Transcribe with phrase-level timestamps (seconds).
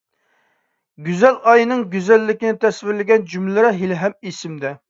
[1.09, 4.77] گۈزەلئاينىڭ گۈزەللىكىنى تەسۋىرلىگەن جۈملىلەر ھېلىھەم ئېسىمدە.